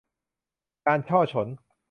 [0.87, 1.47] การฉ้อฉล